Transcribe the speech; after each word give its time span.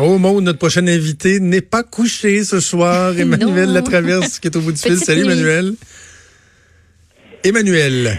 Oh, 0.00 0.18
Maud, 0.18 0.42
notre 0.42 0.58
prochain 0.58 0.86
invité 0.86 1.38
n'est 1.40 1.60
pas 1.60 1.82
couché 1.82 2.44
ce 2.44 2.60
soir. 2.60 3.16
Emmanuel. 3.18 3.72
Latraverse 3.72 4.38
qui 4.38 4.48
est 4.48 4.56
au 4.56 4.60
bout 4.60 4.72
du 4.72 4.78
fil. 4.80 4.96
Salut, 4.96 5.22
nuit. 5.22 5.32
Emmanuel. 5.32 5.74
Emmanuel. 7.44 8.18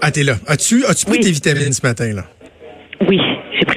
Ah, 0.00 0.10
t'es 0.10 0.22
là. 0.22 0.38
As-tu 0.46 0.84
as 0.86 0.94
pris 0.94 1.18
Oui. 1.18 1.20
tes 1.20 1.30
vitamines 1.30 1.72
ce 1.72 1.80
matin, 1.82 2.12
là? 2.14 2.24
Oui, 3.06 3.18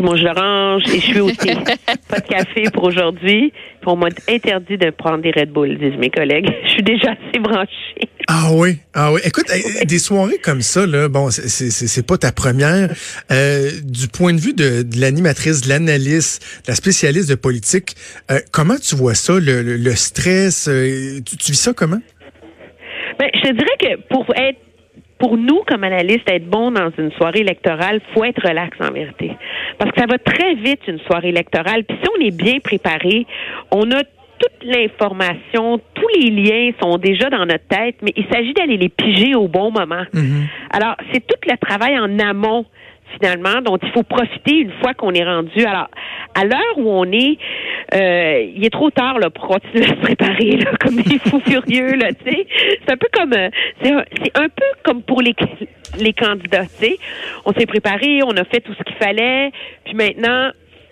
pris 0.02 0.10
mon 0.10 0.16
jus 0.16 0.24
d'orange 0.24 0.84
et 0.88 1.00
je 1.00 1.06
suis 1.06 1.20
au 1.20 1.32
thé. 1.32 1.54
Pas 2.10 2.20
de 2.20 2.28
café 2.28 2.64
pour 2.74 2.84
aujourd'hui. 2.84 3.54
On 3.86 3.96
m'a 3.96 4.08
interdit 4.30 4.78
de 4.78 4.90
prendre 4.90 5.22
des 5.24 5.32
Red 5.32 5.52
Bull, 5.52 5.78
disent 5.78 5.98
mes 5.98 6.10
collègues. 6.10 6.48
Je 6.66 6.70
suis 6.72 6.84
déjà 6.84 7.12
assez 7.12 7.40
branchée. 7.40 8.10
Ah 8.28 8.50
oui, 8.54 8.78
ah 8.94 9.12
oui. 9.12 9.22
Écoute, 9.26 9.46
des 9.86 10.00
soirées 10.00 10.38
comme 10.38 10.62
ça, 10.62 10.86
là, 10.86 11.08
bon, 11.10 11.30
c'est- 11.32 11.48
c'est 11.48 11.70
c'est- 11.72 11.88
c'est 11.88 12.06
pas 12.06 12.18
ta 12.18 12.32
première. 12.32 12.94
Euh, 13.32 13.72
du 13.84 14.08
point 14.08 14.34
de 14.34 14.40
vue 14.40 14.54
de, 14.54 14.84
de 14.84 15.00
l'animatrice, 15.02 15.62
de 15.62 15.70
l'analyste, 15.70 16.44
de 16.66 16.72
la 16.72 16.76
spécialiste 16.76 17.30
de 17.30 17.36
politique, 17.36 17.96
euh, 18.30 18.40
comment 18.52 18.78
tu 18.78 18.96
vois 18.96 19.16
ça, 19.16 19.34
le, 19.34 19.62
le- 19.64 19.78
le 19.78 19.96
stress? 19.96 20.68
euh, 20.70 21.20
tu, 21.26 21.36
tu 21.38 21.52
vis 21.52 21.58
ça 21.60 21.74
comment? 21.74 22.02
Ben, 23.20 23.30
je 23.34 23.42
te 23.42 23.54
dirais 23.54 23.78
que 23.98 24.02
pour 24.10 24.26
être 24.36 24.60
pour 25.22 25.38
nous, 25.38 25.62
comme 25.68 25.84
analystes, 25.84 26.28
être 26.28 26.50
bon 26.50 26.72
dans 26.72 26.90
une 26.98 27.12
soirée 27.12 27.42
électorale, 27.42 28.02
faut 28.14 28.24
être 28.24 28.42
relax 28.42 28.76
en 28.82 28.92
vérité. 28.92 29.32
Parce 29.78 29.92
que 29.92 30.02
ça 30.02 30.08
va 30.08 30.18
très 30.18 30.56
vite, 30.56 30.80
une 30.88 31.00
soirée 31.02 31.30
électorale. 31.30 31.84
Puis 31.84 31.96
si 32.02 32.10
on 32.18 32.26
est 32.26 32.36
bien 32.36 32.58
préparé, 32.60 33.28
on 33.72 33.84
a 33.92 34.02
toute 34.04 34.64
l'information, 34.64 35.80
tous 35.94 36.08
les 36.20 36.32
liens 36.32 36.72
sont 36.82 36.98
déjà 36.98 37.30
dans 37.30 37.46
notre 37.46 37.68
tête, 37.68 37.98
mais 38.02 38.12
il 38.16 38.26
s'agit 38.32 38.54
d'aller 38.54 38.78
les 38.78 38.90
piger 38.90 39.36
au 39.36 39.48
bon 39.48 39.72
moment. 39.72 40.04
Alors, 40.72 40.96
c'est 41.14 41.20
tout 41.20 41.38
le 41.48 41.56
travail 41.58 42.00
en 42.00 42.18
amont 42.18 42.66
finalement, 43.20 43.62
dont 43.62 43.78
il 43.82 43.90
faut 43.92 44.04
profiter 44.04 44.58
une 44.58 44.72
fois 44.82 44.94
qu'on 44.94 45.14
est 45.14 45.24
rendu. 45.24 45.64
Alors, 45.66 45.90
à 46.36 46.46
l'heure 46.46 46.78
où 46.78 46.90
on 46.90 47.12
est, 47.12 47.38
euh, 47.94 48.52
il 48.56 48.66
est 48.66 48.70
trop 48.70 48.90
tard 48.90 49.20
là, 49.20 49.30
pour 49.30 49.48
continuer 49.48 49.86
à 49.86 49.90
se 49.90 50.02
préparer 50.02 50.58
là, 50.58 50.72
comme 50.80 50.96
des 50.96 51.20
fous 51.20 51.40
furieux. 51.46 51.96
Là, 51.96 52.14
tu 52.14 52.32
sais. 52.32 52.48
c'est 52.86 52.94
un 52.94 52.98
peu 52.98 53.08
comme, 53.14 53.34
euh, 53.34 53.50
c'est 53.82 53.92
un, 53.92 54.04
c'est 54.22 54.38
un 54.38 54.50
peu 54.50 54.66
comme 54.84 55.02
pour 55.04 55.22
les 55.22 55.36
les 56.00 56.14
candidats. 56.14 56.66
tu 56.66 56.86
sais. 56.86 56.98
On 57.46 57.54
s'est 57.54 57.66
préparé, 57.66 58.22
on 58.24 58.32
a 58.32 58.44
fait 58.46 58.62
tout 58.62 58.74
ce 58.74 58.84
qu'il 58.84 58.96
fallait, 58.96 59.52
puis 59.84 59.94
maintenant, 59.94 60.52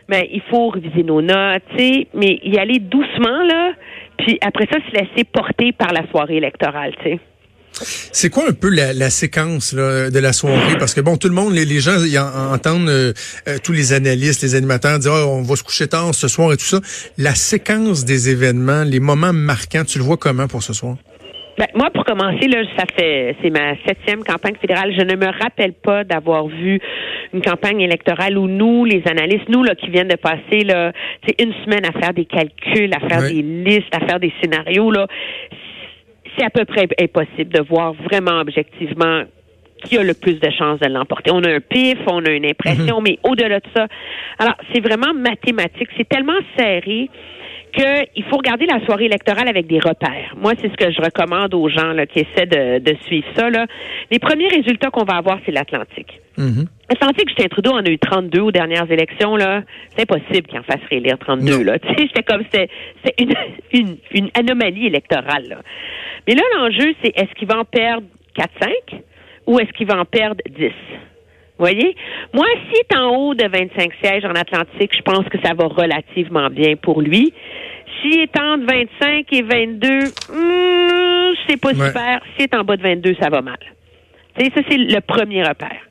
ben, 0.10 0.26
il 0.32 0.42
faut 0.42 0.70
réviser 0.70 1.04
nos 1.04 1.22
notes, 1.22 1.64
tu 1.78 1.78
sais, 1.78 2.08
mais 2.14 2.40
y 2.44 2.58
aller 2.58 2.80
doucement 2.80 3.44
là, 3.44 3.74
puis 4.18 4.38
après 4.42 4.66
ça, 4.72 4.80
se 4.80 4.92
laisser 4.92 5.24
porter 5.24 5.72
par 5.72 5.94
la 5.94 6.06
soirée 6.08 6.38
électorale. 6.38 6.94
tu 7.04 7.12
sais. 7.12 7.20
C'est 7.82 8.30
quoi 8.30 8.50
un 8.50 8.54
peu 8.54 8.70
la, 8.70 8.94
la 8.94 9.10
séquence 9.10 9.74
là, 9.74 10.10
de 10.10 10.20
la 10.20 10.34
soirée? 10.34 10.78
Parce 10.78 10.94
que 10.94 11.02
bon, 11.02 11.18
tout 11.18 11.28
le 11.30 11.34
monde, 11.36 11.54
les, 11.54 11.66
les 11.66 11.80
gens 11.80 11.98
en- 11.98 12.54
entendent 12.54 12.90
euh, 12.90 13.14
euh, 13.48 13.58
tous 13.64 13.72
les 13.72 13.94
analystes, 13.94 14.42
les 14.42 14.56
animateurs 14.56 15.00
dire 15.00 15.12
Ah, 15.14 15.28
on 15.28 15.42
va 15.42 15.56
se 15.56 15.64
coucher 15.64 15.88
tard 15.88 16.14
ce 16.14 16.28
soir 16.28 16.52
et 16.54 16.58
tout 16.58 16.66
ça. 16.66 16.80
La 17.18 17.36
séquence 17.36 18.06
des 18.06 18.30
événements, 18.30 18.84
les 18.84 19.00
moments 19.00 19.34
marquants, 19.34 19.84
tu 19.86 19.98
le 20.00 20.04
vois 20.04 20.18
comment 20.18 20.48
pour 20.48 20.64
ce 20.64 20.74
soir? 20.74 20.96
Ben, 21.58 21.68
moi, 21.76 21.90
pour 21.94 22.06
commencer, 22.06 22.48
là, 22.48 22.60
ça 22.78 22.86
fait 22.98 23.36
c'est 23.42 23.50
ma 23.50 23.76
septième 23.86 24.24
campagne 24.24 24.56
fédérale. 24.62 24.94
Je 24.98 25.04
ne 25.04 25.16
me 25.18 25.26
rappelle 25.42 25.74
pas 25.74 26.06
d'avoir 26.06 26.48
vu 26.48 26.80
une 27.34 27.42
campagne 27.42 27.82
électorale 27.82 28.38
où 28.38 28.48
nous, 28.48 28.86
les 28.86 29.04
analystes, 29.06 29.50
nous 29.50 29.64
là, 29.64 29.76
qui 29.76 29.90
viennent 29.90 30.08
de 30.08 30.16
passer 30.16 30.64
là, 30.64 30.94
c'est 31.28 31.36
une 31.44 31.54
semaine 31.66 31.86
à 31.86 31.92
faire 32.00 32.14
des 32.14 32.24
calculs, 32.26 32.94
à 32.94 33.06
faire 33.10 33.22
des 33.24 33.42
listes, 33.42 33.94
à 33.94 34.00
faire 34.08 34.22
des 34.22 34.32
scénarios 34.42 34.90
là. 34.90 35.06
C'est 36.38 36.46
à 36.46 36.50
peu 36.50 36.66
près 36.66 36.88
impossible 37.00 37.54
de 37.54 37.62
voir 37.62 37.94
vraiment 37.94 38.40
objectivement 38.40 39.24
qui 39.84 39.98
a 39.98 40.04
le 40.04 40.14
plus 40.14 40.40
de 40.40 40.50
chances 40.50 40.80
de 40.80 40.88
l'emporter. 40.88 41.32
On 41.32 41.44
a 41.44 41.50
un 41.50 41.62
pif, 41.62 41.98
on 42.08 42.26
a 42.26 42.32
une 42.32 42.46
impression, 42.46 43.02
mais 43.02 43.18
au-delà 43.24 43.60
de 43.60 43.68
ça, 43.76 43.88
alors 44.38 44.56
c'est 44.74 44.82
vraiment 44.82 45.14
mathématique. 45.14 45.88
C'est 45.98 46.08
tellement 46.08 46.40
serré 46.58 47.10
qu'il 47.72 48.24
faut 48.26 48.38
regarder 48.38 48.66
la 48.66 48.84
soirée 48.86 49.06
électorale 49.06 49.48
avec 49.48 49.68
des 49.68 49.80
repères. 49.80 50.36
Moi, 50.38 50.54
c'est 50.62 50.70
ce 50.70 50.76
que 50.78 50.92
je 50.92 51.02
recommande 51.02 51.54
aux 51.54 51.70
gens 51.70 51.94
là, 51.94 52.06
qui 52.06 52.20
essaient 52.20 52.46
de, 52.46 52.80
de 52.80 52.98
suivre 53.06 53.28
ça. 53.36 53.50
Là. 53.50 53.66
Les 54.12 54.20
premiers 54.20 54.48
résultats 54.48 54.90
qu'on 54.90 55.04
va 55.04 55.18
avoir, 55.18 55.40
c'est 55.46 55.52
l'Atlantique. 55.52 56.20
Mhm. 56.38 56.66
L'Atlantique, 56.90 57.30
Justin 57.30 57.48
Trudeau 57.50 57.72
en 57.72 57.84
a 57.84 57.90
eu 57.90 57.98
32 58.00 58.40
aux 58.40 58.52
dernières 58.52 58.90
élections. 58.92 59.36
là. 59.36 59.64
C'est 59.96 60.04
impossible 60.04 60.48
qu'il 60.48 60.60
en 60.60 60.64
fasse 60.64 60.82
réélire 60.90 61.18
32. 61.20 61.58
Non. 61.58 61.64
Là. 61.64 61.78
J'étais 61.98 62.24
comme, 62.24 62.44
c'était 62.52 62.70
c'était 63.04 63.24
une, 63.24 63.34
une, 63.74 63.98
une 64.12 64.30
anomalie 64.34 64.88
électorale. 64.88 65.48
Là. 65.50 65.58
Mais 66.28 66.36
là, 66.36 66.44
l'enjeu, 66.56 66.94
c'est 67.04 67.16
est-ce 67.18 67.34
qu'il 67.36 67.48
va 67.48 67.60
en 67.60 67.66
perdre 67.66 68.08
4-5 68.38 69.02
ou 69.48 69.60
est-ce 69.60 69.72
qu'il 69.74 69.88
va 69.88 70.00
en 70.00 70.06
perdre 70.06 70.42
10? 70.50 70.72
Voyez? 71.60 71.96
Moi, 72.34 72.46
s'il 72.66 72.80
est 72.80 72.98
en 72.98 73.16
haut 73.16 73.34
de 73.36 73.44
25 73.44 73.92
sièges 74.02 74.26
en 74.26 74.34
Atlantique, 74.34 74.92
je 74.96 75.02
pense 75.02 75.26
que 75.30 75.38
ça 75.44 75.54
va 75.54 75.66
relativement 75.68 76.50
bien 76.50 76.76
pour 76.82 77.02
lui. 77.02 77.34
S'il 78.02 78.20
est 78.22 78.40
entre 78.40 78.66
25 78.66 79.26
et 79.34 79.42
22, 79.42 79.90
hum, 80.34 81.36
c'est 81.48 81.60
pas 81.60 81.70
Ouais. 81.74 81.88
super. 81.88 82.22
S'il 82.36 82.46
est 82.46 82.56
en 82.56 82.64
bas 82.64 82.78
de 82.78 82.82
22, 82.84 83.16
ça 83.20 83.30
va 83.30 83.42
mal. 83.42 83.58
Tu 84.38 84.46
sais, 84.46 84.52
ça, 84.56 84.62
c'est 84.70 84.78
le 84.78 85.02
premier 85.02 85.44
repère. 85.44 85.82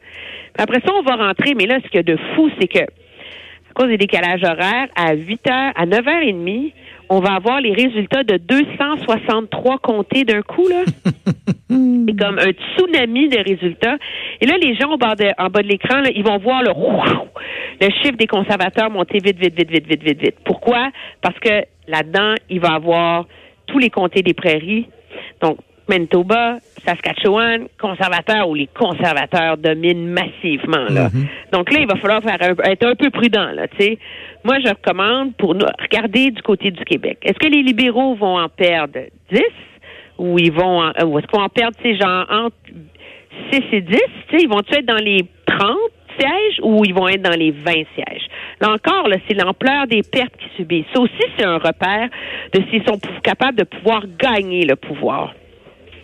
Après 0.57 0.81
ça, 0.81 0.93
on 0.99 1.03
va 1.03 1.17
rentrer, 1.17 1.55
mais 1.55 1.67
là, 1.67 1.77
ce 1.85 1.89
qu'il 1.89 1.97
y 1.97 1.99
a 1.99 2.03
de 2.03 2.17
fou, 2.35 2.51
c'est 2.59 2.67
que, 2.67 2.81
à 2.81 3.73
cause 3.75 3.89
des 3.89 3.99
décalages 3.99 4.43
horaires, 4.43 4.89
à 4.97 5.15
8 5.15 5.51
heures, 5.51 5.73
à 5.77 5.85
9h30, 5.87 6.73
on 7.11 7.21
va 7.21 7.35
avoir 7.35 7.61
les 7.61 7.73
résultats 7.73 8.25
de 8.25 8.37
263 8.39 9.79
comtés 9.79 10.25
d'un 10.25 10.43
coup, 10.43 10.67
là. 10.69 10.83
C'est 11.71 12.17
comme 12.19 12.39
un 12.39 12.51
tsunami 12.53 13.29
de 13.29 13.39
résultats. 13.39 13.97
Et 14.41 14.47
là, 14.47 14.55
les 14.61 14.75
gens 14.75 14.91
au 14.93 14.97
de, 14.97 15.43
en 15.43 15.49
bas 15.49 15.63
de 15.63 15.69
l'écran, 15.69 16.03
ils 16.15 16.25
vont 16.25 16.39
voir 16.39 16.63
le, 16.63 16.71
le 17.81 17.91
chiffre 18.03 18.17
des 18.17 18.27
conservateurs 18.27 18.91
monter 18.91 19.19
vite, 19.19 19.39
vite, 19.39 19.55
vite, 19.55 19.71
vite, 19.71 19.87
vite, 19.87 20.03
vite, 20.03 20.21
vite. 20.21 20.37
Pourquoi? 20.45 20.91
Parce 21.21 21.39
que 21.41 21.63
là-dedans, 21.87 22.35
il 22.49 22.61
va 22.61 22.73
avoir 22.75 23.27
tous 23.67 23.79
les 23.79 23.91
comtés 23.91 24.23
des 24.23 24.35
prairies. 24.35 24.87
Donc, 25.43 25.59
Manitoba, 25.89 26.59
Saskatchewan, 26.85 27.67
conservateurs 27.81 28.47
ou 28.49 28.55
les 28.55 28.67
conservateurs 28.67 29.57
dominent 29.57 30.07
massivement. 30.11 30.85
Là. 30.91 31.09
Donc 31.51 31.73
là, 31.73 31.81
il 31.81 31.87
va 31.87 31.97
falloir 31.97 32.23
faire 32.23 32.37
un- 32.43 32.71
être 32.71 32.87
un 32.87 32.95
peu 32.95 33.09
prudent. 33.09 33.51
Là, 33.53 33.69
tu 33.69 33.77
sais. 33.79 33.99
Moi, 34.45 34.59
je 34.63 34.69
recommande 34.69 35.35
pour 35.37 35.55
nous 35.55 35.65
regarder 35.81 36.31
du 36.31 36.43
côté 36.43 36.71
du 36.71 36.85
Québec. 36.85 37.19
Est-ce 37.23 37.39
que 37.39 37.47
les 37.49 37.63
libéraux 37.63 38.15
vont 38.17 38.39
en 38.39 38.49
perdre 38.51 38.99
10 39.33 39.41
ou 40.19 40.39
ils 40.39 40.53
vont 40.53 40.83
en, 40.83 40.93
ou 41.05 41.19
est-ce 41.19 41.27
qu'on 41.29 41.43
en 41.43 41.49
perdre, 41.49 41.77
ces 41.83 41.97
gens 41.97 42.25
entre 42.29 42.57
6 43.53 43.63
et 43.73 43.81
10? 43.81 43.97
Tu 44.29 44.37
sais, 44.37 44.43
ils 44.43 44.49
vont-tu 44.49 44.75
être 44.75 44.87
dans 44.87 45.03
les 45.03 45.25
30 45.47 45.77
sièges 46.19 46.61
ou 46.63 46.85
ils 46.85 46.95
vont 46.95 47.09
être 47.09 47.23
dans 47.23 47.39
les 47.39 47.51
20 47.51 47.73
sièges? 47.95 48.29
Là 48.61 48.73
encore, 48.73 49.09
là, 49.09 49.17
c'est 49.29 49.35
l'ampleur 49.35 49.87
des 49.87 50.03
pertes 50.03 50.37
qu'ils 50.37 50.51
subissent. 50.57 50.87
Ça 50.93 51.01
aussi, 51.01 51.25
c'est 51.37 51.45
un 51.45 51.59
repère 51.59 52.09
de 52.53 52.63
s'ils 52.71 52.85
sont 52.85 52.99
capables 53.23 53.57
de 53.57 53.65
pouvoir 53.65 54.03
gagner 54.19 54.65
le 54.65 54.77
pouvoir. 54.77 55.35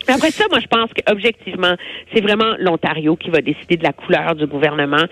Après 0.08 0.30
ça, 0.30 0.44
moi, 0.50 0.60
je 0.60 0.66
pense 0.66 0.90
qu'objectivement, 0.92 1.74
c'est 2.12 2.20
vraiment 2.20 2.54
l'Ontario 2.58 3.16
qui 3.16 3.30
va 3.30 3.40
décider 3.40 3.76
de 3.76 3.84
la 3.84 3.92
couleur 3.92 4.34
du 4.34 4.46
gouvernement. 4.46 5.04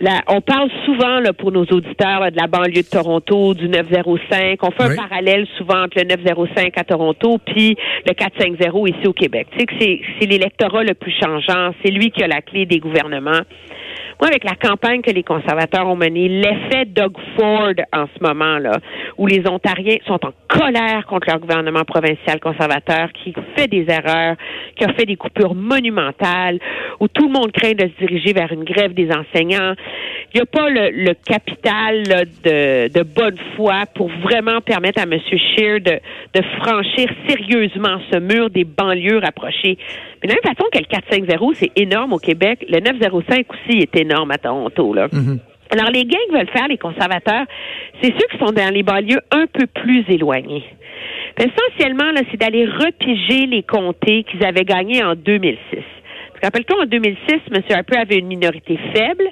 Là, 0.00 0.22
on 0.28 0.40
parle 0.40 0.70
souvent 0.84 1.18
là, 1.18 1.32
pour 1.32 1.50
nos 1.50 1.64
auditeurs 1.64 2.20
là, 2.20 2.30
de 2.30 2.36
la 2.36 2.46
banlieue 2.46 2.82
de 2.82 2.88
Toronto, 2.88 3.52
du 3.54 3.68
905. 3.68 4.62
On 4.62 4.70
fait 4.70 4.84
Oui. 4.86 4.92
un 4.92 5.08
parallèle 5.08 5.46
souvent 5.56 5.82
entre 5.82 5.98
le 5.98 6.04
905 6.04 6.72
à 6.78 6.84
Toronto 6.84 7.38
puis 7.44 7.76
le 8.06 8.12
450 8.14 8.88
ici 8.90 9.06
au 9.08 9.12
Québec. 9.12 9.48
Tu 9.52 9.58
sais 9.58 9.66
que 9.66 9.74
c'est, 9.80 10.00
c'est 10.20 10.26
l'électorat 10.26 10.84
le 10.84 10.94
plus 10.94 11.12
changeant. 11.20 11.72
C'est 11.84 11.90
lui 11.90 12.12
qui 12.12 12.22
a 12.22 12.28
la 12.28 12.42
clé 12.42 12.64
des 12.64 12.78
gouvernements. 12.78 13.40
Moi, 14.20 14.30
avec 14.30 14.42
la 14.42 14.56
campagne 14.56 15.00
que 15.00 15.12
les 15.12 15.22
conservateurs 15.22 15.86
ont 15.86 15.94
menée, 15.94 16.28
l'effet 16.28 16.86
Doug 16.86 17.12
Ford 17.36 17.74
en 17.92 18.06
ce 18.06 18.20
moment, 18.20 18.58
là, 18.58 18.78
où 19.16 19.28
les 19.28 19.46
Ontariens 19.46 19.98
sont 20.08 20.18
en 20.26 20.32
colère 20.48 21.06
contre 21.06 21.28
leur 21.28 21.38
gouvernement 21.38 21.84
provincial 21.84 22.40
conservateur, 22.40 23.12
qui 23.12 23.32
fait 23.54 23.68
des 23.68 23.86
erreurs, 23.88 24.34
qui 24.74 24.84
a 24.84 24.92
fait 24.94 25.04
des 25.04 25.14
coupures 25.14 25.54
monumentales, 25.54 26.58
où 26.98 27.06
tout 27.06 27.28
le 27.28 27.32
monde 27.32 27.52
craint 27.52 27.74
de 27.74 27.88
se 27.88 28.06
diriger 28.06 28.32
vers 28.32 28.52
une 28.52 28.64
grève 28.64 28.92
des 28.92 29.08
enseignants. 29.12 29.74
Il 30.34 30.38
n'y 30.38 30.40
a 30.40 30.46
pas 30.46 30.68
le, 30.68 30.90
le 30.90 31.14
capital 31.14 32.02
là, 32.08 32.24
de, 32.24 32.92
de 32.92 33.02
bonne 33.04 33.38
foi 33.54 33.84
pour 33.94 34.08
vraiment 34.08 34.60
permettre 34.60 35.00
à 35.00 35.04
M. 35.04 35.16
Scheer 35.20 35.80
de, 35.80 36.00
de 36.34 36.42
franchir 36.60 37.08
sérieusement 37.28 38.00
ce 38.12 38.18
mur 38.18 38.50
des 38.50 38.64
banlieues 38.64 39.18
rapprochées. 39.18 39.78
Mais 40.20 40.28
de 40.28 40.34
la 40.34 40.40
même 40.42 40.56
façon 40.56 40.68
que 40.72 40.78
le 40.78 40.84
450, 40.86 41.54
c'est 41.54 41.70
énorme 41.76 42.14
au 42.14 42.18
Québec, 42.18 42.64
le 42.68 42.80
905 42.80 43.46
aussi 43.52 43.78
est 43.78 43.94
énorme 43.94 44.07
à 44.10 44.38
Toronto. 44.38 44.94
Là. 44.94 45.08
Alors, 45.70 45.90
les 45.90 46.04
gains 46.04 46.18
que 46.30 46.36
veulent 46.36 46.48
faire 46.48 46.68
les 46.68 46.78
conservateurs, 46.78 47.44
c'est 48.02 48.12
ceux 48.12 48.26
qui 48.30 48.38
sont 48.38 48.52
dans 48.52 48.72
les 48.72 48.82
banlieues 48.82 49.20
un 49.30 49.46
peu 49.46 49.66
plus 49.66 50.04
éloignés. 50.08 50.64
Essentiellement, 51.36 52.10
là, 52.12 52.22
c'est 52.30 52.38
d'aller 52.38 52.64
repiger 52.64 53.46
les 53.46 53.62
comtés 53.62 54.24
qu'ils 54.24 54.44
avaient 54.44 54.64
gagnés 54.64 55.04
en 55.04 55.14
2006. 55.14 55.78
Rappelle-toi, 56.42 56.82
en 56.82 56.86
2006, 56.86 57.34
M. 57.52 57.62
Harper 57.70 57.96
avait 57.98 58.18
une 58.18 58.26
minorité 58.26 58.78
faible, 58.94 59.24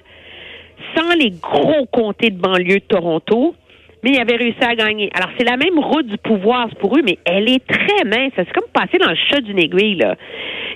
sans 0.95 1.15
les 1.15 1.31
gros 1.31 1.87
comtés 1.87 2.31
de 2.31 2.39
banlieue 2.39 2.81
de 2.81 2.85
Toronto, 2.87 3.55
mais 4.03 4.11
il 4.11 4.21
avait 4.21 4.37
réussi 4.37 4.63
à 4.63 4.75
gagner. 4.75 5.11
Alors, 5.15 5.31
c'est 5.39 5.45
la 5.45 5.57
même 5.57 5.79
route 5.79 6.07
du 6.07 6.19
pouvoir 6.19 6.69
pour 6.79 6.97
eux, 6.97 7.03
mais 7.05 7.19
elle 7.25 7.49
est 7.49 7.67
très 7.67 8.05
mince. 8.05 8.33
C'est 8.37 8.53
comme 8.53 8.71
passer 8.73 8.99
dans 8.99 9.11
le 9.11 9.17
chat 9.31 9.41
d'une 9.41 9.59
aiguille, 9.59 9.97
là. 9.97 10.17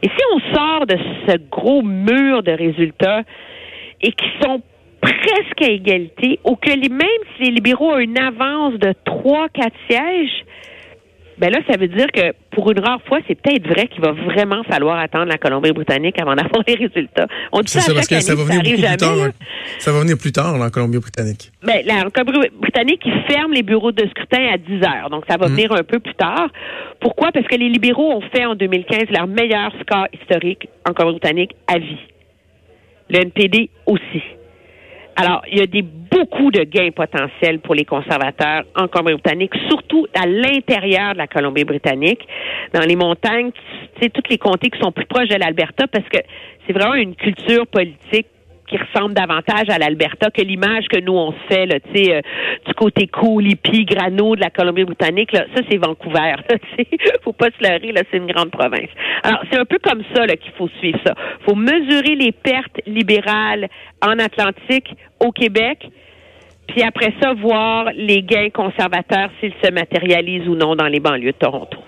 Et 0.02 0.08
si 0.08 0.24
on 0.34 0.54
sort 0.54 0.86
de 0.86 0.96
ce 1.26 1.36
gros 1.50 1.82
mur 1.82 2.42
de 2.42 2.52
résultats 2.52 3.22
et 4.02 4.12
qui 4.12 4.26
sont 4.42 4.62
presque 5.00 5.62
à 5.62 5.70
égalité, 5.70 6.40
ou 6.44 6.56
que 6.56 6.70
les, 6.70 6.88
même 6.88 7.08
si 7.36 7.44
les 7.44 7.50
libéraux 7.52 7.92
ont 7.92 7.98
une 7.98 8.18
avance 8.18 8.74
de 8.74 8.94
3-4 9.06 9.70
sièges, 9.88 10.44
ben 11.40 11.50
là, 11.50 11.58
ça 11.70 11.78
veut 11.78 11.88
dire 11.88 12.08
que 12.12 12.34
pour 12.50 12.70
une 12.70 12.80
rare 12.80 13.00
fois, 13.08 13.18
c'est 13.26 13.34
peut-être 13.34 13.66
vrai 13.66 13.88
qu'il 13.88 14.02
va 14.02 14.12
vraiment 14.12 14.62
falloir 14.64 14.98
attendre 14.98 15.24
la 15.24 15.38
Colombie-Britannique 15.38 16.20
avant 16.20 16.34
d'avoir 16.34 16.62
les 16.68 16.74
résultats. 16.74 17.26
On 17.50 17.62
dit 17.62 17.72
ça, 17.72 17.80
ça 17.80 17.94
parce 17.94 18.08
que 18.08 18.20
ça 18.20 18.34
va 18.34 18.44
venir 18.44 18.60
plus 18.62 18.96
tard. 18.98 19.16
Ça 19.78 19.90
va 19.90 20.00
venir 20.00 20.18
plus 20.18 20.32
tard, 20.32 20.58
la 20.58 20.68
Colombie-Britannique. 20.68 21.50
Ben, 21.62 21.80
la 21.86 22.10
Colombie-Britannique, 22.10 23.00
ils 23.06 23.22
ferment 23.26 23.54
les 23.54 23.62
bureaux 23.62 23.90
de 23.90 24.06
scrutin 24.08 24.50
à 24.52 24.58
10 24.58 24.84
heures. 24.84 25.08
Donc, 25.08 25.24
ça 25.30 25.38
va 25.38 25.48
mm. 25.48 25.52
venir 25.52 25.72
un 25.72 25.82
peu 25.82 25.98
plus 25.98 26.14
tard. 26.14 26.50
Pourquoi? 27.00 27.32
Parce 27.32 27.46
que 27.46 27.56
les 27.56 27.70
libéraux 27.70 28.12
ont 28.12 28.20
fait 28.20 28.44
en 28.44 28.54
2015 28.54 29.04
leur 29.10 29.26
meilleur 29.26 29.72
score 29.80 30.08
historique 30.12 30.68
en 30.86 30.92
Colombie-Britannique 30.92 31.52
à 31.66 31.78
vie. 31.78 31.98
Le 33.10 33.18
NPD 33.18 33.70
aussi. 33.86 34.22
Alors, 35.16 35.42
il 35.50 35.58
y 35.58 35.62
a 35.62 35.66
des 35.66 35.82
beaucoup 35.82 36.50
de 36.50 36.62
gains 36.62 36.90
potentiels 36.92 37.60
pour 37.60 37.74
les 37.74 37.84
conservateurs 37.84 38.62
en 38.74 38.88
Colombie-Britannique, 38.88 39.52
surtout 39.68 40.06
à 40.14 40.26
l'intérieur 40.26 41.12
de 41.12 41.18
la 41.18 41.26
Colombie-Britannique, 41.26 42.26
dans 42.72 42.80
les 42.80 42.96
montagnes, 42.96 43.50
c'est 44.00 44.10
toutes 44.10 44.28
les 44.30 44.38
comtés 44.38 44.70
qui 44.70 44.80
sont 44.80 44.92
plus 44.92 45.04
proches 45.06 45.28
de 45.28 45.36
l'Alberta, 45.36 45.86
parce 45.88 46.08
que 46.08 46.18
c'est 46.66 46.72
vraiment 46.72 46.94
une 46.94 47.14
culture 47.16 47.66
politique 47.66 48.28
qui 48.70 48.78
ressemble 48.78 49.14
davantage 49.14 49.68
à 49.68 49.78
l'Alberta 49.78 50.30
que 50.30 50.42
l'image 50.42 50.86
que 50.88 51.00
nous 51.00 51.14
on 51.14 51.32
fait 51.48 51.66
là, 51.66 51.76
euh, 51.76 52.20
du 52.66 52.74
côté 52.74 53.08
cool, 53.08 53.48
hippie, 53.48 53.84
grano 53.84 54.36
de 54.36 54.40
la 54.40 54.50
Colombie-Britannique. 54.50 55.32
Là, 55.32 55.46
ça 55.54 55.62
c'est 55.68 55.76
Vancouver. 55.76 56.36
Là, 56.48 56.56
faut 57.24 57.32
pas 57.32 57.48
se 57.48 57.68
leurrer, 57.68 57.92
là, 57.92 58.02
c'est 58.10 58.18
une 58.18 58.30
grande 58.30 58.50
province. 58.50 58.90
Alors 59.24 59.42
c'est 59.50 59.58
un 59.58 59.64
peu 59.64 59.78
comme 59.82 60.02
ça 60.14 60.24
là 60.24 60.36
qu'il 60.36 60.52
faut 60.52 60.68
suivre 60.78 60.98
ça. 61.04 61.14
Faut 61.44 61.56
mesurer 61.56 62.14
les 62.14 62.32
pertes 62.32 62.80
libérales 62.86 63.68
en 64.02 64.18
Atlantique, 64.18 64.94
au 65.18 65.32
Québec. 65.32 65.88
Puis 66.68 66.82
après 66.82 67.12
ça, 67.20 67.32
voir 67.34 67.90
les 67.96 68.22
gains 68.22 68.50
conservateurs 68.50 69.30
s'ils 69.40 69.54
se 69.62 69.72
matérialisent 69.72 70.46
ou 70.46 70.54
non 70.54 70.76
dans 70.76 70.86
les 70.86 71.00
banlieues 71.00 71.32
de 71.32 71.36
Toronto. 71.36 71.78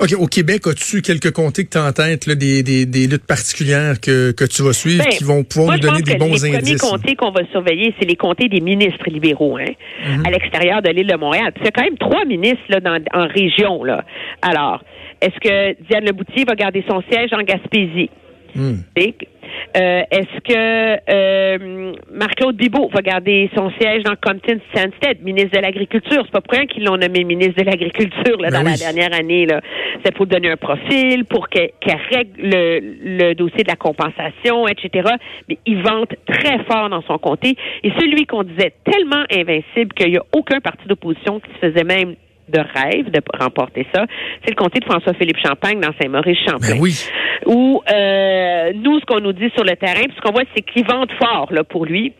OK. 0.00 0.12
Au 0.18 0.26
Québec, 0.26 0.66
as-tu 0.66 1.02
quelques 1.02 1.30
comtés 1.30 1.64
que 1.64 1.70
tu 1.70 1.78
as 1.78 1.84
en 1.84 1.92
tête, 1.92 2.26
là, 2.26 2.34
des, 2.34 2.62
des, 2.62 2.86
des, 2.86 3.06
luttes 3.06 3.26
particulières 3.26 4.00
que, 4.00 4.32
que 4.32 4.44
tu 4.44 4.62
vas 4.62 4.72
suivre, 4.72 5.04
ben, 5.04 5.10
qui 5.10 5.24
vont 5.24 5.44
pouvoir 5.44 5.76
nous 5.76 5.80
donner 5.80 6.02
des 6.02 6.16
bons 6.16 6.44
indices? 6.44 6.44
Les 6.44 6.76
premiers 6.76 6.76
comtés 6.76 7.16
qu'on 7.16 7.30
va 7.30 7.42
surveiller, 7.52 7.94
c'est 7.98 8.06
les 8.06 8.16
comtés 8.16 8.48
des 8.48 8.60
ministres 8.60 9.08
libéraux, 9.08 9.56
hein, 9.58 9.72
mhm. 10.06 10.26
à 10.26 10.30
l'extérieur 10.30 10.82
de 10.82 10.90
l'île 10.90 11.06
de 11.06 11.16
Montréal. 11.16 11.52
C'est 11.62 11.72
quand 11.72 11.84
même 11.84 11.98
trois 11.98 12.24
ministres 12.24 12.64
là, 12.68 12.80
dans, 12.80 12.98
en 13.12 13.26
région. 13.26 13.84
Là. 13.84 14.04
Alors, 14.42 14.82
est-ce 15.20 15.38
que 15.40 15.82
Diane 15.88 16.04
Leboutier 16.04 16.44
va 16.44 16.54
garder 16.54 16.84
son 16.88 17.02
siège 17.10 17.32
en 17.32 17.42
Gaspésie? 17.42 18.10
Hmm. 18.54 18.76
Euh, 19.76 20.02
est-ce 20.10 20.40
que 20.40 21.00
euh, 21.10 21.92
Marc-Claude 22.12 22.56
Bibeau 22.56 22.88
va 22.94 23.02
garder 23.02 23.50
son 23.56 23.70
siège 23.80 24.04
dans 24.04 24.14
Compton 24.14 24.60
Sanstead, 24.72 25.22
ministre 25.22 25.56
de 25.56 25.62
l'Agriculture? 25.62 26.22
C'est 26.24 26.30
pas 26.30 26.40
pour 26.40 26.52
rien 26.52 26.66
qu'ils 26.66 26.84
l'ont 26.84 26.96
nommé 26.96 27.24
ministre 27.24 27.60
de 27.60 27.64
l'Agriculture 27.64 28.40
là, 28.40 28.50
ben 28.50 28.62
dans 28.62 28.70
la 28.70 28.76
dernière 28.76 29.12
année. 29.12 29.46
Là. 29.46 29.60
C'est 30.04 30.14
pour 30.14 30.26
donner 30.26 30.50
un 30.50 30.56
profil, 30.56 31.24
pour 31.24 31.48
qu'elle 31.48 31.72
règle 32.12 32.30
le, 32.38 33.34
dossier 33.34 33.64
de 33.64 33.68
la 33.68 33.76
compensation, 33.76 34.68
etc. 34.68 35.10
Mais 35.48 35.58
il 35.66 35.82
vante 35.82 36.14
très 36.26 36.62
fort 36.64 36.88
dans 36.88 37.02
son 37.02 37.18
comté. 37.18 37.56
Et 37.82 37.90
celui 37.98 38.26
qu'on 38.26 38.44
disait 38.44 38.74
tellement 38.84 39.24
invincible 39.32 39.92
qu'il 39.94 40.10
n'y 40.10 40.18
a 40.18 40.24
aucun 40.36 40.60
parti 40.60 40.86
d'opposition 40.86 41.40
qui 41.40 41.50
se 41.54 41.70
faisait 41.70 41.84
même 41.84 42.14
de 42.48 42.58
rêve 42.58 43.10
de 43.10 43.20
remporter 43.38 43.86
ça, 43.94 44.04
c'est 44.44 44.50
le 44.50 44.56
comté 44.56 44.80
de 44.80 44.84
François-Philippe 44.84 45.38
Champagne 45.44 45.80
dans 45.80 45.92
Saint-Maurice-Champlain. 46.00 46.74
Ben 46.74 46.80
oui. 46.80 46.94
Où 47.46 47.82
euh, 47.90 48.72
nous, 48.74 49.00
ce 49.00 49.04
qu'on 49.06 49.20
nous 49.20 49.32
dit 49.32 49.50
sur 49.54 49.64
le 49.64 49.76
terrain, 49.76 50.02
puis 50.02 50.14
ce 50.16 50.20
qu'on 50.20 50.32
voit, 50.32 50.44
c'est 50.54 50.62
qu'ils 50.62 50.86
vendent 50.86 51.12
fort 51.18 51.48
là, 51.50 51.64
pour 51.64 51.86
lui, 51.86 52.12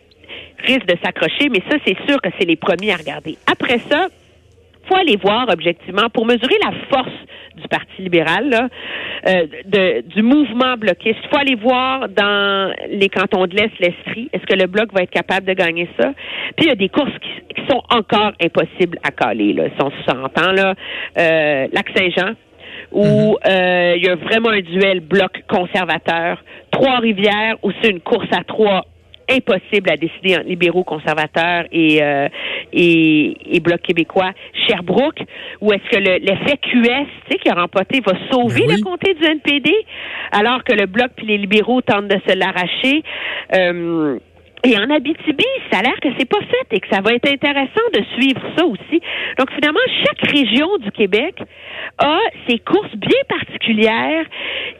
risque 0.66 0.86
de 0.86 0.96
s'accrocher, 1.02 1.48
mais 1.50 1.62
ça, 1.70 1.76
c'est 1.86 1.96
sûr 2.08 2.20
que 2.20 2.30
c'est 2.38 2.46
les 2.46 2.56
premiers 2.56 2.92
à 2.92 2.96
regarder. 2.96 3.36
Après 3.50 3.78
ça, 3.90 4.08
faut 4.88 4.96
aller 4.96 5.16
voir 5.16 5.46
objectivement 5.52 6.08
pour 6.12 6.26
mesurer 6.26 6.56
la 6.64 6.72
force 6.90 7.12
du 7.56 7.68
Parti 7.68 8.02
libéral, 8.02 8.48
là, 8.50 8.68
euh, 9.28 9.46
de, 9.64 10.00
du 10.08 10.22
mouvement 10.22 10.76
bloquiste. 10.76 11.18
Il 11.22 11.28
faut 11.30 11.38
aller 11.38 11.54
voir 11.54 12.08
dans 12.08 12.74
les 12.90 13.08
cantons 13.08 13.46
de 13.46 13.54
l'Est, 13.54 13.70
l'Estrie, 13.78 14.28
est-ce 14.32 14.44
que 14.44 14.58
le 14.60 14.66
Bloc 14.66 14.92
va 14.92 15.02
être 15.02 15.10
capable 15.10 15.46
de 15.46 15.52
gagner 15.52 15.88
ça? 15.98 16.12
Puis 16.56 16.66
il 16.66 16.68
y 16.68 16.72
a 16.72 16.74
des 16.74 16.88
courses 16.88 17.16
qui, 17.20 17.54
qui 17.54 17.66
sont 17.70 17.82
encore 17.90 18.32
impossibles 18.42 18.98
à 19.02 19.10
caler. 19.10 19.52
Là. 19.52 19.64
Si 19.68 19.82
on 19.84 19.90
s'entend, 20.06 20.52
là, 20.52 20.74
euh, 21.18 21.66
Lac-Saint-Jean, 21.72 22.34
où 22.92 23.04
mhm. 23.04 23.36
euh, 23.46 23.94
il 23.96 24.04
y 24.04 24.08
a 24.08 24.14
vraiment 24.16 24.50
un 24.50 24.60
duel 24.60 25.00
bloc 25.00 25.42
conservateur. 25.48 26.42
Trois-Rivières, 26.70 27.56
où 27.62 27.70
c'est 27.80 27.90
une 27.90 28.00
course 28.00 28.28
à 28.32 28.42
trois 28.44 28.84
impossible 29.30 29.90
à 29.90 29.96
décider 29.96 30.36
entre 30.36 30.48
libéraux 30.48 30.84
conservateurs 30.84 31.64
et, 31.72 32.02
euh, 32.02 32.28
et, 32.72 33.56
et, 33.56 33.60
Bloc 33.60 33.80
québécois. 33.82 34.32
Sherbrooke, 34.66 35.22
ou 35.60 35.72
est-ce 35.72 35.88
que 35.90 35.98
l'effet 35.98 36.56
QS, 36.58 37.06
tu 37.26 37.32
sais, 37.32 37.38
qui 37.38 37.48
a 37.48 37.54
remporté, 37.54 38.00
va 38.00 38.12
sauver 38.30 38.66
ben 38.66 38.76
le 38.76 38.82
comté 38.82 39.14
du 39.14 39.24
NPD, 39.24 39.72
alors 40.32 40.64
que 40.64 40.72
le 40.72 40.86
Bloc 40.86 41.10
puis 41.16 41.26
les 41.26 41.38
libéraux 41.38 41.80
tentent 41.80 42.08
de 42.08 42.20
se 42.26 42.36
l'arracher? 42.36 43.02
Euh, 43.54 44.18
et 44.64 44.78
en 44.78 44.88
Abitibi, 44.88 45.44
ça 45.70 45.80
a 45.80 45.82
l'air 45.82 46.00
que 46.00 46.08
c'est 46.18 46.28
pas 46.28 46.40
fait 46.40 46.76
et 46.76 46.80
que 46.80 46.88
ça 46.90 47.02
va 47.02 47.12
être 47.12 47.30
intéressant 47.30 47.86
de 47.92 48.02
suivre 48.14 48.40
ça 48.56 48.64
aussi. 48.64 49.00
Donc 49.38 49.50
finalement, 49.52 49.80
chaque 50.04 50.30
région 50.30 50.78
du 50.78 50.90
Québec 50.90 51.34
a 51.98 52.18
ses 52.48 52.58
courses 52.60 52.96
bien 52.96 53.20
particulières 53.28 54.24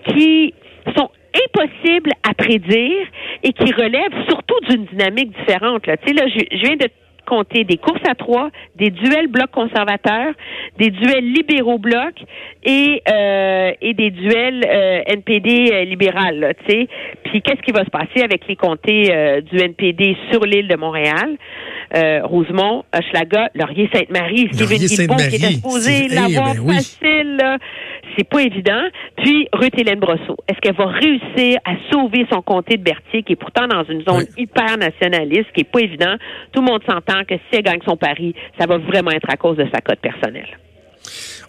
qui 0.08 0.54
sont 0.96 1.10
impossibles 1.46 2.10
à 2.28 2.34
prédire 2.34 3.06
et 3.42 3.52
qui 3.52 3.72
relèvent 3.72 4.24
surtout 4.28 4.58
d'une 4.68 4.84
dynamique 4.86 5.32
différente. 5.38 5.86
Là. 5.86 5.96
Tu 5.96 6.08
sais, 6.08 6.14
là, 6.14 6.28
je, 6.28 6.56
viens 6.58 6.76
de 6.76 6.88
compter 7.26 7.64
des 7.64 7.78
courses 7.78 8.06
à 8.08 8.14
trois, 8.14 8.50
des 8.76 8.90
duels 8.90 9.28
blocs 9.28 9.50
conservateurs, 9.50 10.34
des 10.78 10.90
duels 10.90 11.24
libéraux 11.32 11.78
blocs 11.78 12.22
et 12.64 13.02
euh, 13.10 13.72
et 13.80 13.94
des 13.94 14.10
duels 14.10 14.62
euh, 14.66 15.00
NPD 15.06 15.70
euh, 15.72 15.84
libéral. 15.84 16.54
Tu 16.66 16.72
sais, 16.72 16.88
puis 17.24 17.40
qu'est-ce 17.40 17.62
qui 17.62 17.72
va 17.72 17.84
se 17.84 17.90
passer 17.90 18.22
avec 18.22 18.46
les 18.46 18.56
comtés 18.56 19.10
euh, 19.10 19.40
du 19.40 19.58
NPD 19.58 20.16
sur 20.30 20.44
l'île 20.44 20.68
de 20.68 20.76
Montréal? 20.76 21.38
Euh, 21.94 22.22
Rosemont, 22.24 22.82
Hochelaga, 22.92 23.50
Laurier-Sainte-Marie, 23.54 24.48
Stephen 24.52 24.78
Guilbeault 24.78 25.14
qui 25.16 25.36
était 25.36 25.52
supposé 25.52 26.08
l'avoir 26.08 26.54
ben 26.54 26.74
facile, 26.74 27.40
c'est 28.16 28.28
pas 28.28 28.42
évident. 28.42 28.82
Puis 29.16 29.48
Ruth 29.52 29.78
Hélène 29.78 30.00
Brosseau, 30.00 30.36
est-ce 30.48 30.58
qu'elle 30.60 30.74
va 30.74 30.86
réussir 30.86 31.58
à 31.64 31.74
sauver 31.92 32.26
son 32.32 32.42
comté 32.42 32.78
de 32.78 32.82
Berthier, 32.82 33.22
qui 33.22 33.34
est 33.34 33.36
pourtant 33.36 33.68
dans 33.68 33.84
une 33.84 34.02
zone 34.02 34.26
hyper 34.36 34.76
nationaliste, 34.76 35.52
qui 35.54 35.60
est 35.60 35.70
pas 35.70 35.80
évident? 35.80 36.16
Tout 36.52 36.62
le 36.62 36.66
monde 36.66 36.82
s'entend 36.88 37.22
que 37.28 37.34
si 37.34 37.58
elle 37.58 37.62
gagne 37.62 37.80
son 37.86 37.96
pari, 37.96 38.34
ça 38.58 38.66
va 38.66 38.78
vraiment 38.78 39.12
être 39.12 39.30
à 39.30 39.36
cause 39.36 39.56
de 39.56 39.66
sa 39.72 39.80
cote 39.80 40.00
personnelle. 40.00 40.58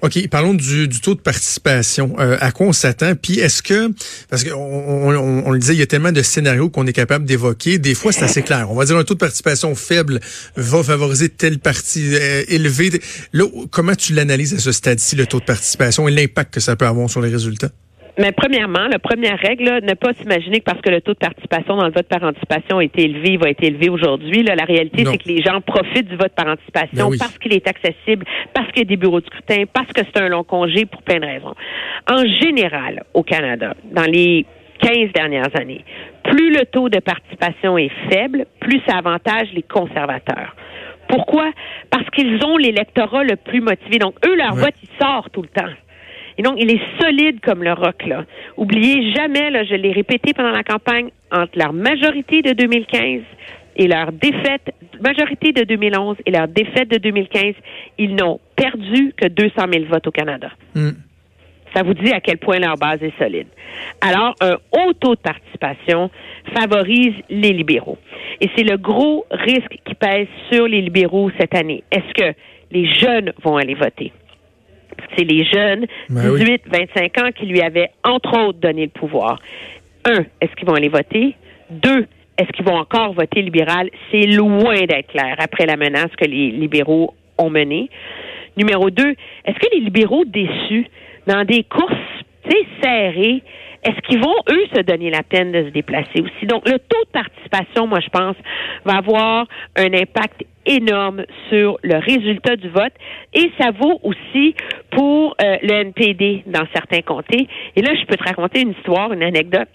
OK, 0.01 0.27
parlons 0.29 0.53
du, 0.53 0.89
taux 1.01 1.15
de 1.15 1.19
participation. 1.19 2.15
Euh, 2.19 2.37
à 2.39 2.51
quoi 2.51 2.67
on 2.67 2.73
s'attend? 2.73 3.15
Puis 3.15 3.39
est-ce 3.39 3.63
que, 3.63 3.91
parce 4.29 4.43
qu'on 4.43 4.53
on, 4.55 5.51
le 5.51 5.59
disait, 5.59 5.73
il 5.73 5.79
y 5.79 5.83
a 5.83 5.87
tellement 5.87 6.11
de 6.11 6.21
scénarios 6.21 6.69
qu'on 6.69 6.85
est 6.85 6.93
capable 6.93 7.25
d'évoquer. 7.25 7.79
Des 7.79 7.95
fois, 7.95 8.11
c'est 8.11 8.23
assez 8.23 8.41
clair. 8.41 8.69
On 8.69 8.75
va 8.75 8.85
dire 8.85 8.97
un 8.97 9.03
taux 9.03 9.13
de 9.13 9.19
participation 9.19 9.73
faible 9.75 10.19
va 10.55 10.83
favoriser 10.83 11.29
telle 11.29 11.59
partie 11.59 12.15
euh, 12.15 12.43
élevée. 12.47 12.91
Là, 13.33 13.45
comment 13.71 13.95
tu 13.95 14.13
l'analyses 14.13 14.53
à 14.53 14.59
ce 14.59 14.71
stade-ci, 14.71 15.15
le 15.15 15.25
taux 15.25 15.39
de 15.39 15.45
participation 15.45 16.07
et 16.07 16.11
l'impact 16.11 16.53
que 16.53 16.59
ça 16.59 16.75
peut 16.75 16.85
avoir 16.85 17.09
sur 17.09 17.21
les 17.21 17.29
résultats? 17.29 17.71
Mais 18.17 18.31
premièrement, 18.31 18.87
la 18.89 18.99
première 18.99 19.37
règle, 19.37 19.81
ne 19.83 19.93
pas 19.93 20.13
s'imaginer 20.13 20.59
que 20.59 20.65
parce 20.65 20.79
que 20.81 20.89
le 20.89 21.01
taux 21.01 21.13
de 21.13 21.19
participation 21.19 21.75
dans 21.75 21.85
le 21.85 21.91
vote 21.91 22.07
par 22.07 22.23
anticipation 22.23 22.77
a 22.77 22.83
été 22.83 23.03
élevé, 23.03 23.33
il 23.33 23.39
va 23.39 23.49
être 23.49 23.63
élevé 23.63 23.89
aujourd'hui. 23.89 24.43
La 24.43 24.63
réalité, 24.63 25.03
c'est 25.05 25.17
que 25.17 25.27
les 25.27 25.41
gens 25.41 25.59
profitent 25.59 26.07
du 26.07 26.15
vote 26.15 26.33
par 26.33 26.47
anticipation 26.47 27.09
ben 27.09 27.17
parce 27.19 27.37
qu'il 27.37 27.53
est 27.53 27.67
accessible, 27.67 28.25
parce 28.53 28.67
qu'il 28.69 28.79
y 28.79 28.81
a 28.81 28.89
des 28.89 28.97
bureaux 28.97 29.19
de 29.19 29.25
scrutin, 29.25 29.63
parce 29.71 29.91
que 29.91 30.01
c'est 30.05 30.21
un 30.21 30.29
long 30.29 30.43
congé 30.43 30.85
pour 30.85 31.01
plein 31.01 31.19
de 31.19 31.25
raisons. 31.25 31.55
En 32.09 32.23
général, 32.41 33.03
au 33.13 33.23
Canada, 33.23 33.73
dans 33.91 34.09
les 34.09 34.45
15 34.79 35.11
dernières 35.13 35.55
années, 35.59 35.83
plus 36.23 36.51
le 36.51 36.65
taux 36.65 36.89
de 36.89 36.99
participation 36.99 37.77
est 37.77 37.91
faible, 38.09 38.45
plus 38.59 38.81
ça 38.87 38.97
avantage 38.97 39.49
les 39.53 39.63
conservateurs. 39.63 40.55
Pourquoi? 41.07 41.51
Parce 41.89 42.09
qu'ils 42.11 42.43
ont 42.45 42.57
l'électorat 42.57 43.23
le 43.23 43.35
plus 43.35 43.61
motivé. 43.61 43.99
Donc, 43.99 44.15
eux, 44.25 44.35
leur 44.35 44.55
vote, 44.55 44.73
il 44.81 44.89
sort 44.99 45.29
tout 45.29 45.41
le 45.41 45.49
temps. 45.49 45.71
Et 46.37 46.43
donc, 46.43 46.55
il 46.59 46.69
est 46.69 46.81
solide 47.01 47.39
comme 47.41 47.63
le 47.63 47.73
roc, 47.73 48.05
là. 48.05 48.25
Oubliez 48.57 49.13
jamais, 49.13 49.49
là, 49.51 49.63
je 49.63 49.75
l'ai 49.75 49.91
répété 49.91 50.33
pendant 50.33 50.51
la 50.51 50.63
campagne, 50.63 51.09
entre 51.31 51.57
la 51.57 51.71
majorité 51.71 52.41
de 52.41 52.51
2015 52.51 53.21
et 53.77 53.87
leur 53.87 54.11
défaite, 54.11 54.73
majorité 55.01 55.51
de 55.51 55.63
2011 55.63 56.17
et 56.25 56.31
leur 56.31 56.47
défaite 56.47 56.89
de 56.89 56.97
2015, 56.97 57.55
ils 57.97 58.15
n'ont 58.15 58.39
perdu 58.55 59.13
que 59.17 59.27
200 59.27 59.53
000 59.71 59.85
votes 59.85 60.07
au 60.07 60.11
Canada. 60.11 60.49
Hmm. 60.73 60.91
Ça 61.75 61.83
vous 61.83 61.93
dit 61.93 62.11
à 62.13 62.21
quel 62.21 62.37
point 62.37 62.59
leur 62.59 62.77
base 62.77 63.03
est 63.03 63.17
solide. 63.17 63.47
Alors, 63.99 64.33
un 64.39 64.55
haut 64.71 64.93
taux 64.93 65.15
de 65.15 65.19
participation 65.19 66.09
favorise 66.53 67.15
les 67.29 67.51
libéraux. 67.51 67.97
Et 68.39 68.49
c'est 68.55 68.63
le 68.63 68.77
gros 68.77 69.25
risque 69.29 69.77
qui 69.83 69.93
pèse 69.95 70.27
sur 70.49 70.67
les 70.67 70.81
libéraux 70.81 71.29
cette 71.37 71.53
année. 71.53 71.83
Est-ce 71.91 72.13
que 72.13 72.37
les 72.71 72.87
jeunes 72.93 73.33
vont 73.43 73.57
aller 73.57 73.73
voter? 73.73 74.13
C'est 75.17 75.23
les 75.23 75.45
jeunes, 75.45 75.85
Ben 76.09 76.29
oui. 76.29 76.39
18, 76.39 76.63
25 76.67 77.17
ans, 77.21 77.29
qui 77.33 77.45
lui 77.45 77.61
avaient, 77.61 77.89
entre 78.03 78.37
autres, 78.47 78.59
donné 78.59 78.83
le 78.83 78.91
pouvoir. 78.91 79.39
Un, 80.05 80.25
est-ce 80.41 80.53
qu'ils 80.55 80.67
vont 80.67 80.75
aller 80.75 80.89
voter? 80.89 81.35
Deux, 81.69 82.05
est-ce 82.37 82.51
qu'ils 82.51 82.65
vont 82.65 82.77
encore 82.77 83.13
voter 83.13 83.41
libéral? 83.41 83.89
C'est 84.11 84.27
loin 84.27 84.75
d'être 84.85 85.07
clair 85.07 85.35
après 85.39 85.65
la 85.65 85.77
menace 85.77 86.11
que 86.17 86.25
les 86.25 86.51
libéraux 86.51 87.13
ont 87.37 87.49
menée. 87.49 87.89
Numéro 88.57 88.89
deux, 88.89 89.15
est-ce 89.45 89.57
que 89.57 89.73
les 89.73 89.81
libéraux 89.81 90.25
déçus 90.25 90.87
dans 91.27 91.43
des 91.43 91.63
courses 91.63 91.93
serrées, 92.81 93.41
est-ce 93.83 93.99
qu'ils 94.07 94.19
vont, 94.19 94.35
eux, 94.49 94.65
se 94.75 94.81
donner 94.81 95.09
la 95.09 95.23
peine 95.23 95.51
de 95.51 95.63
se 95.65 95.69
déplacer 95.69 96.21
aussi? 96.21 96.45
Donc, 96.45 96.67
le 96.67 96.79
taux 96.79 97.03
de 97.05 97.11
participation, 97.11 97.87
moi, 97.87 97.99
je 97.99 98.09
pense, 98.09 98.35
va 98.83 98.97
avoir 98.97 99.47
un 99.75 99.93
impact 99.93 100.43
énorme 100.65 101.25
sur 101.49 101.77
le 101.83 101.97
résultat 101.97 102.55
du 102.55 102.69
vote 102.69 102.93
et 103.33 103.51
ça 103.59 103.71
vaut 103.71 103.99
aussi 104.03 104.55
pour 104.91 105.35
euh, 105.41 105.57
le 105.61 105.71
NPD 105.71 106.43
dans 106.47 106.65
certains 106.73 107.01
comtés. 107.01 107.47
Et 107.75 107.81
là, 107.81 107.93
je 107.99 108.05
peux 108.05 108.15
te 108.15 108.23
raconter 108.23 108.61
une 108.61 108.71
histoire, 108.71 109.11
une 109.13 109.23
anecdote. 109.23 109.67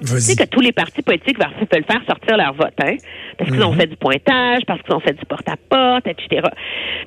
Tu 0.00 0.20
sais 0.20 0.36
que 0.36 0.48
tous 0.48 0.60
les 0.60 0.72
partis 0.72 1.00
politiques 1.00 1.38
veulent 1.38 1.84
faire 1.84 2.02
sortir 2.06 2.36
leur 2.36 2.52
vote, 2.52 2.74
hein? 2.82 2.96
Parce 3.38 3.50
qu'ils 3.50 3.64
ont 3.64 3.72
fait 3.72 3.86
du 3.86 3.96
pointage, 3.96 4.62
parce 4.66 4.82
qu'ils 4.82 4.94
ont 4.94 5.00
fait 5.00 5.14
du 5.14 5.24
porte-à-porte, 5.24 6.06
etc. 6.06 6.42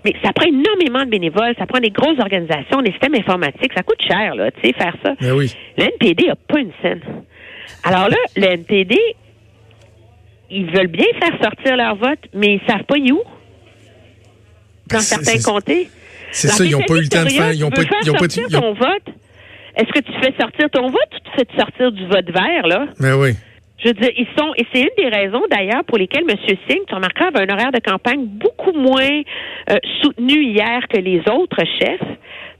Mais 0.03 0.15
ça 0.23 0.33
prend 0.33 0.47
énormément 0.47 1.05
de 1.05 1.11
bénévoles, 1.11 1.53
ça 1.59 1.67
prend 1.67 1.79
des 1.79 1.91
grosses 1.91 2.19
organisations, 2.19 2.81
des 2.81 2.91
systèmes 2.91 3.13
informatiques, 3.13 3.71
ça 3.75 3.83
coûte 3.83 4.01
cher, 4.01 4.33
là, 4.33 4.49
tu 4.51 4.61
sais, 4.61 4.73
faire 4.73 4.95
ça. 5.03 5.13
Ben 5.21 5.33
oui. 5.33 5.53
Le 5.77 5.83
NPD 5.83 6.27
n'a 6.27 6.35
pas 6.35 6.59
une 6.59 6.71
scène. 6.81 7.01
Alors 7.83 8.09
là, 8.09 8.17
le 8.35 8.45
NPD, 8.45 8.97
ils 10.51 10.65
veulent 10.65 10.87
bien 10.87 11.05
faire 11.21 11.41
sortir 11.41 11.77
leur 11.77 11.95
vote, 11.95 12.19
mais 12.33 12.55
ils 12.55 12.61
savent 12.67 12.83
pas 12.83 12.97
y 12.97 13.11
où. 13.11 13.21
Dans 14.89 14.99
certains 14.99 15.39
comtés. 15.41 15.89
C'est 16.31 16.47
ça, 16.47 16.63
ils 16.63 16.71
n'ont 16.71 16.81
pas 16.81 16.95
eu 16.95 17.01
le 17.01 17.07
temps 17.07 17.23
de 17.23 17.29
faire. 17.29 17.53
Ils 17.53 17.59
pas, 17.59 17.75
ils 18.03 18.09
ont 18.11 18.13
pas, 18.13 18.29
sortir 18.29 18.47
ton 18.49 18.73
vote? 18.73 19.15
Est-ce 19.75 19.91
que 19.93 19.99
tu 19.99 20.11
fais 20.21 20.33
sortir 20.39 20.69
ton 20.71 20.87
vote 20.87 21.09
ou 21.13 21.19
tu 21.23 21.31
fais 21.37 21.57
sortir 21.57 21.91
du 21.91 22.05
vote 22.07 22.29
vert, 22.31 22.67
là? 22.67 22.87
Ben 22.99 23.15
oui. 23.15 23.33
Je 23.83 23.87
veux 23.87 23.93
dire, 23.93 24.11
ils 24.17 24.27
sont, 24.37 24.51
et 24.57 24.65
c'est 24.73 24.81
une 24.81 24.89
des 24.97 25.07
raisons 25.07 25.41
d'ailleurs 25.49 25.85
pour 25.85 25.97
lesquelles 25.97 26.25
M. 26.29 26.35
Singh, 26.67 26.81
tu 26.87 26.93
remarqueras, 26.93 27.27
avait 27.27 27.49
un 27.49 27.55
horaire 27.55 27.71
de 27.71 27.79
campagne 27.79 28.25
beaucoup 28.25 28.73
moins 28.73 29.21
euh, 29.69 29.75
soutenu 30.01 30.43
hier 30.43 30.81
que 30.89 30.99
les 30.99 31.21
autres 31.31 31.63
chefs, 31.79 32.09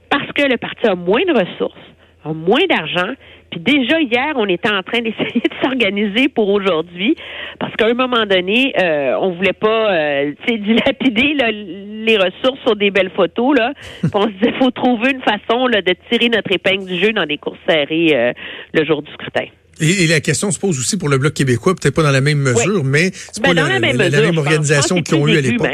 parce 0.08 0.32
que 0.32 0.42
le 0.50 0.56
parti 0.56 0.86
a 0.86 0.94
moins 0.94 1.22
de 1.26 1.32
ressources, 1.32 1.76
a 2.24 2.32
moins 2.32 2.64
d'argent. 2.68 3.12
Puis 3.50 3.60
déjà 3.60 4.00
hier, 4.00 4.32
on 4.36 4.46
était 4.46 4.70
en 4.70 4.82
train 4.82 5.00
d'essayer 5.00 5.40
de 5.40 5.54
s'organiser 5.62 6.28
pour 6.28 6.48
aujourd'hui, 6.50 7.16
parce 7.58 7.74
qu'à 7.76 7.86
un 7.86 7.94
moment 7.94 8.24
donné, 8.26 8.72
euh, 8.80 9.14
on 9.20 9.32
voulait 9.32 9.52
pas, 9.52 9.92
euh, 9.92 10.32
dilapider 10.48 11.34
là, 11.34 11.50
les 11.50 12.16
ressources 12.16 12.60
sur 12.64 12.76
des 12.76 12.90
belles 12.90 13.10
photos 13.14 13.58
là. 13.58 13.72
Puis 14.02 14.10
on 14.14 14.22
se 14.22 14.28
disait, 14.28 14.52
faut 14.58 14.70
trouver 14.70 15.10
une 15.10 15.22
façon 15.22 15.66
là, 15.66 15.82
de 15.82 15.94
tirer 16.10 16.28
notre 16.28 16.52
épingle 16.52 16.86
du 16.86 16.98
jeu 16.98 17.12
dans 17.12 17.26
des 17.26 17.38
courses 17.38 17.58
serrées 17.68 18.10
euh, 18.14 18.32
le 18.72 18.84
jour 18.84 19.02
du 19.02 19.12
scrutin. 19.12 19.46
Et, 19.80 20.04
et 20.04 20.06
la 20.06 20.20
question 20.20 20.50
se 20.50 20.58
pose 20.60 20.78
aussi 20.78 20.98
pour 20.98 21.08
le 21.08 21.18
Bloc 21.18 21.32
québécois, 21.34 21.74
peut-être 21.74 21.94
pas 21.94 22.02
dans 22.02 22.10
la 22.10 22.20
même 22.20 22.38
mesure, 22.38 22.84
mais 22.84 23.10
c'est 23.12 23.42
Ben, 23.42 23.48
pas 23.54 23.62
dans 23.62 23.66
la, 23.66 23.74
la 23.74 23.80
même 23.80 23.96
la- 23.96 24.04
la 24.10 24.10
mesure, 24.18 24.26
même 24.30 24.38
organisation 24.38 25.02
qu'ils 25.02 25.14
ont 25.16 25.26
eu 25.26 25.36
à 25.38 25.40
l'époque. 25.40 25.68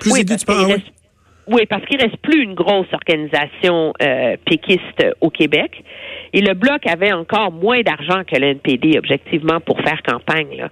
Plus 0.00 0.12
Oui, 0.12 0.20
aigu, 0.20 0.28
parce 0.28 0.40
tu 0.40 0.46
penses? 0.46 0.80
Oui, 1.48 1.66
parce 1.66 1.84
qu'il 1.86 2.00
reste 2.00 2.18
plus 2.18 2.42
une 2.42 2.54
grosse 2.54 2.86
organisation 2.92 3.92
euh, 4.00 4.36
péquiste 4.44 5.04
au 5.20 5.30
Québec. 5.30 5.82
Et 6.32 6.40
le 6.40 6.54
Bloc 6.54 6.86
avait 6.86 7.12
encore 7.12 7.50
moins 7.50 7.80
d'argent 7.80 8.22
que 8.24 8.38
le 8.38 8.48
NPD, 8.48 8.96
objectivement, 8.96 9.60
pour 9.60 9.80
faire 9.80 10.00
campagne. 10.02 10.56
là. 10.56 10.68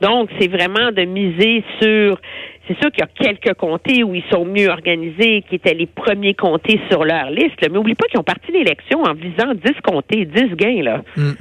Donc, 0.00 0.30
c'est 0.38 0.48
vraiment 0.48 0.92
de 0.92 1.02
miser 1.02 1.64
sur... 1.80 2.20
C'est 2.68 2.80
sûr 2.80 2.92
qu'il 2.92 3.00
y 3.00 3.26
a 3.26 3.32
quelques 3.32 3.54
comtés 3.58 4.04
où 4.04 4.14
ils 4.14 4.22
sont 4.30 4.44
mieux 4.44 4.68
organisés, 4.68 5.42
qui 5.48 5.56
étaient 5.56 5.74
les 5.74 5.86
premiers 5.86 6.34
comtés 6.34 6.80
sur 6.88 7.04
leur 7.04 7.30
liste. 7.30 7.60
là. 7.60 7.68
Mais 7.70 7.78
oublie 7.78 7.96
pas 7.96 8.06
qu'ils 8.06 8.20
ont 8.20 8.24
parti 8.24 8.52
l'élection 8.52 9.02
en 9.02 9.14
visant 9.14 9.52
10 9.54 9.72
comtés, 9.82 10.24
10 10.24 10.54
gains. 10.54 10.82
là. 10.82 11.02
Hmm. 11.16 11.32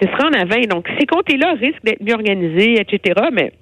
Ils 0.00 0.08
se 0.08 0.22
rendent 0.22 0.36
à 0.36 0.44
20. 0.44 0.68
Donc, 0.68 0.88
ces 1.00 1.06
comtés-là 1.06 1.54
risquent 1.54 1.82
d'être 1.82 2.00
mieux 2.00 2.14
organisés, 2.14 2.80
etc. 2.80 3.20
Mais 3.32 3.52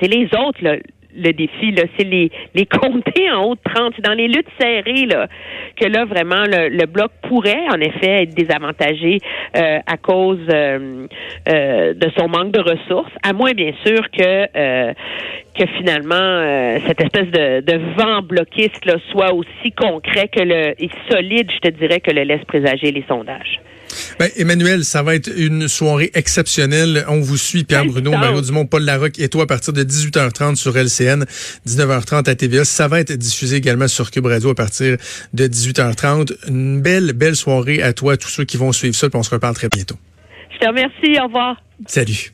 c'est 0.00 0.08
les 0.08 0.26
autres, 0.26 0.62
là, 0.62 0.76
le 1.16 1.32
défi. 1.32 1.74
C'est 1.98 2.04
les, 2.04 2.30
les 2.54 2.66
comtés 2.80 3.30
en 3.30 3.44
haut 3.44 3.54
de 3.54 3.72
30. 3.74 3.94
C'est 3.96 4.04
dans 4.04 4.14
les 4.14 4.28
luttes 4.28 4.48
serrées 4.60 5.06
là, 5.06 5.28
que 5.76 5.86
là, 5.86 6.04
vraiment, 6.04 6.44
le, 6.44 6.68
le 6.68 6.86
Bloc 6.86 7.10
pourrait, 7.28 7.66
en 7.70 7.80
effet, 7.80 8.24
être 8.24 8.34
désavantagé 8.34 9.18
euh, 9.56 9.78
à 9.86 9.96
cause 9.96 10.40
euh, 10.50 11.06
euh, 11.48 11.94
de 11.94 12.10
son 12.16 12.28
manque 12.28 12.52
de 12.52 12.60
ressources, 12.60 13.12
à 13.22 13.32
moins, 13.32 13.52
bien 13.52 13.72
sûr, 13.84 14.10
que, 14.10 14.46
euh, 14.56 14.92
que 15.58 15.66
finalement, 15.78 16.14
euh, 16.14 16.78
cette 16.86 17.00
espèce 17.00 17.30
de, 17.30 17.60
de 17.60 17.78
vent 17.96 18.22
bloquiste 18.22 18.84
là, 18.84 18.96
soit 19.10 19.32
aussi 19.32 19.72
concret 19.76 20.28
que 20.28 20.42
le 20.42 20.74
et 20.82 20.90
solide, 21.10 21.50
je 21.50 21.58
te 21.58 21.68
dirais, 21.68 22.00
que 22.00 22.10
le 22.10 22.22
laisse 22.22 22.44
présager 22.44 22.90
les 22.90 23.04
sondages. 23.08 23.60
Ben, 24.22 24.30
Emmanuel, 24.36 24.84
ça 24.84 25.02
va 25.02 25.16
être 25.16 25.28
une 25.36 25.66
soirée 25.66 26.12
exceptionnelle. 26.14 27.04
On 27.08 27.18
vous 27.18 27.36
suit, 27.36 27.64
Pierre 27.64 27.84
Bruno. 27.84 28.12
Mario 28.12 28.40
Dumont, 28.40 28.66
Paul 28.66 28.84
Larocque 28.84 29.18
et 29.18 29.28
toi 29.28 29.42
à 29.42 29.46
partir 29.46 29.72
de 29.72 29.82
18h30 29.82 30.54
sur 30.54 30.76
LCN, 30.76 31.24
19h30 31.66 32.30
à 32.30 32.34
TVA. 32.36 32.64
Ça 32.64 32.86
va 32.86 33.00
être 33.00 33.12
diffusé 33.14 33.56
également 33.56 33.88
sur 33.88 34.12
Cube 34.12 34.26
Radio 34.26 34.50
à 34.50 34.54
partir 34.54 34.96
de 35.32 35.46
18h30. 35.48 36.36
Une 36.46 36.80
belle, 36.80 37.14
belle 37.14 37.34
soirée 37.34 37.82
à 37.82 37.92
toi, 37.92 38.12
à 38.12 38.16
tous 38.16 38.28
ceux 38.28 38.44
qui 38.44 38.56
vont 38.56 38.70
suivre 38.70 38.94
ça, 38.94 39.10
puis 39.10 39.18
on 39.18 39.24
se 39.24 39.30
reparle 39.30 39.56
très 39.56 39.68
bientôt. 39.68 39.96
Je 40.52 40.58
te 40.60 40.68
remercie. 40.68 41.20
Au 41.20 41.26
revoir. 41.26 41.60
Salut. 41.86 42.30